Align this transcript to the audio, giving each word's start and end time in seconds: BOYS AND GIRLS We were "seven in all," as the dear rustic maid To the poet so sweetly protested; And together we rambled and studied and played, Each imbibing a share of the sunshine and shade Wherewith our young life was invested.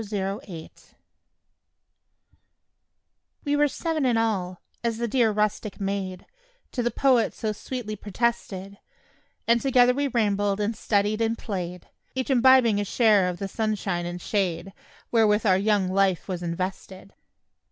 BOYS 0.01 0.11
AND 0.13 0.41
GIRLS 0.41 0.95
We 3.45 3.55
were 3.55 3.67
"seven 3.67 4.03
in 4.03 4.17
all," 4.17 4.59
as 4.83 4.97
the 4.97 5.07
dear 5.07 5.29
rustic 5.31 5.79
maid 5.79 6.25
To 6.71 6.81
the 6.81 6.89
poet 6.89 7.35
so 7.35 7.51
sweetly 7.51 7.95
protested; 7.95 8.79
And 9.47 9.61
together 9.61 9.93
we 9.93 10.07
rambled 10.07 10.59
and 10.59 10.75
studied 10.75 11.21
and 11.21 11.37
played, 11.37 11.85
Each 12.15 12.31
imbibing 12.31 12.81
a 12.81 12.83
share 12.83 13.29
of 13.29 13.37
the 13.37 13.47
sunshine 13.47 14.07
and 14.07 14.19
shade 14.19 14.73
Wherewith 15.11 15.45
our 15.45 15.59
young 15.59 15.87
life 15.87 16.27
was 16.27 16.41
invested. 16.41 17.13